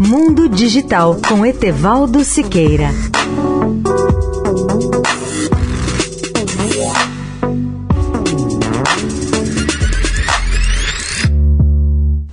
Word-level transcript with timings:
Mundo 0.00 0.48
Digital 0.48 1.16
com 1.26 1.44
Etevaldo 1.44 2.22
Siqueira. 2.22 2.90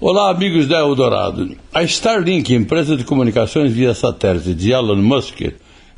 Olá, 0.00 0.32
amigos 0.32 0.66
da 0.66 0.80
Eldorado. 0.80 1.56
A 1.72 1.84
Starlink, 1.84 2.52
empresa 2.52 2.96
de 2.96 3.04
comunicações 3.04 3.72
via 3.72 3.94
satélite 3.94 4.54
de 4.54 4.72
Elon 4.72 4.96
Musk, 4.96 5.42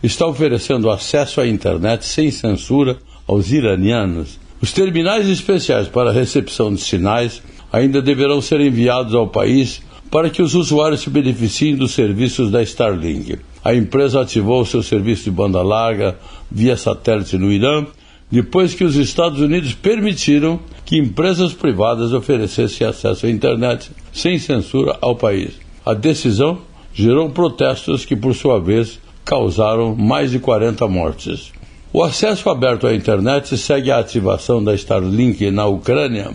está 0.02 0.26
oferecendo 0.26 0.90
acesso 0.90 1.40
à 1.40 1.46
internet 1.46 2.04
sem 2.04 2.30
censura 2.30 2.98
aos 3.26 3.50
iranianos. 3.50 4.38
Os 4.60 4.70
terminais 4.70 5.26
especiais 5.26 5.88
para 5.88 6.12
recepção 6.12 6.74
de 6.74 6.82
sinais 6.82 7.42
ainda 7.72 8.02
deverão 8.02 8.42
ser 8.42 8.60
enviados 8.60 9.14
ao 9.14 9.28
país 9.28 9.80
para 10.14 10.30
que 10.30 10.40
os 10.40 10.54
usuários 10.54 11.00
se 11.00 11.10
beneficiem 11.10 11.74
dos 11.74 11.90
serviços 11.90 12.48
da 12.48 12.62
Starlink. 12.62 13.36
A 13.64 13.74
empresa 13.74 14.20
ativou 14.20 14.64
seu 14.64 14.80
serviço 14.80 15.24
de 15.24 15.32
banda 15.32 15.60
larga 15.60 16.16
via 16.48 16.76
satélite 16.76 17.36
no 17.36 17.50
Irã 17.50 17.84
depois 18.30 18.74
que 18.74 18.84
os 18.84 18.94
Estados 18.94 19.40
Unidos 19.40 19.74
permitiram 19.74 20.60
que 20.84 20.96
empresas 20.96 21.52
privadas 21.52 22.12
oferecessem 22.12 22.86
acesso 22.86 23.26
à 23.26 23.28
internet 23.28 23.90
sem 24.12 24.38
censura 24.38 24.96
ao 25.00 25.16
país. 25.16 25.54
A 25.84 25.94
decisão 25.94 26.58
gerou 26.94 27.28
protestos 27.30 28.04
que, 28.04 28.14
por 28.14 28.36
sua 28.36 28.60
vez, 28.60 29.00
causaram 29.24 29.96
mais 29.96 30.30
de 30.30 30.38
40 30.38 30.86
mortes. 30.86 31.52
O 31.92 32.04
acesso 32.04 32.48
aberto 32.50 32.86
à 32.86 32.94
internet 32.94 33.58
segue 33.58 33.90
a 33.90 33.98
ativação 33.98 34.62
da 34.62 34.76
Starlink 34.76 35.50
na 35.50 35.66
Ucrânia 35.66 36.30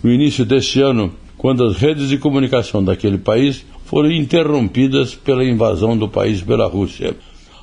no 0.00 0.12
início 0.12 0.44
deste 0.44 0.80
ano, 0.80 1.12
quando 1.38 1.64
as 1.64 1.76
redes 1.76 2.08
de 2.08 2.18
comunicação 2.18 2.82
daquele 2.82 3.18
país 3.18 3.64
foram 3.84 4.10
interrompidas 4.10 5.14
pela 5.14 5.44
invasão 5.44 5.96
do 5.96 6.08
país 6.08 6.42
pela 6.42 6.66
Rússia. 6.66 7.16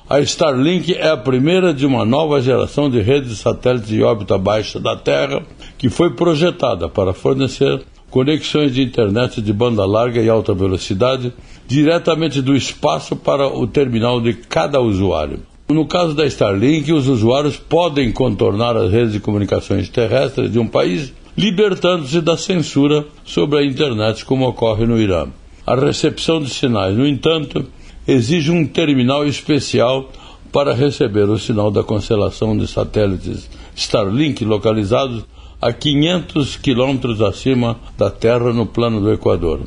A 0.08 0.20
Starlink 0.20 0.94
é 0.94 1.08
a 1.08 1.16
primeira 1.16 1.72
de 1.72 1.86
uma 1.86 2.04
nova 2.04 2.40
geração 2.40 2.90
de 2.90 3.00
redes 3.00 3.30
de 3.30 3.36
satélites 3.36 3.88
de 3.88 4.02
órbita 4.02 4.36
baixa 4.36 4.78
da 4.78 4.96
Terra 4.96 5.42
que 5.78 5.88
foi 5.88 6.10
projetada 6.10 6.88
para 6.88 7.14
fornecer 7.14 7.82
conexões 8.10 8.74
de 8.74 8.82
internet 8.82 9.40
de 9.40 9.52
banda 9.52 9.84
larga 9.84 10.20
e 10.20 10.28
alta 10.28 10.54
velocidade 10.54 11.32
diretamente 11.66 12.42
do 12.42 12.54
espaço 12.54 13.16
para 13.16 13.48
o 13.48 13.66
terminal 13.66 14.20
de 14.20 14.34
cada 14.34 14.80
usuário. 14.80 15.40
No 15.66 15.86
caso 15.86 16.14
da 16.14 16.26
Starlink, 16.26 16.92
os 16.92 17.08
usuários 17.08 17.56
podem 17.56 18.12
contornar 18.12 18.76
as 18.76 18.92
redes 18.92 19.14
de 19.14 19.20
comunicações 19.20 19.88
terrestres 19.88 20.52
de 20.52 20.58
um 20.58 20.66
país, 20.66 21.10
libertando-se 21.36 22.20
da 22.20 22.36
censura 22.36 23.06
sobre 23.24 23.58
a 23.58 23.64
internet, 23.64 24.26
como 24.26 24.46
ocorre 24.46 24.84
no 24.84 24.98
Irã. 24.98 25.28
A 25.66 25.74
recepção 25.74 26.42
de 26.42 26.50
sinais, 26.50 26.94
no 26.94 27.06
entanto, 27.06 27.64
exige 28.06 28.50
um 28.50 28.66
terminal 28.66 29.26
especial 29.26 30.12
para 30.52 30.74
receber 30.74 31.30
o 31.30 31.38
sinal 31.38 31.70
da 31.70 31.82
constelação 31.82 32.54
de 32.56 32.66
satélites 32.66 33.48
Starlink 33.74 34.44
localizados 34.44 35.24
a 35.60 35.72
500 35.72 36.56
quilômetros 36.58 37.22
acima 37.22 37.78
da 37.96 38.10
Terra 38.10 38.52
no 38.52 38.66
plano 38.66 39.00
do 39.00 39.10
Equador. 39.10 39.60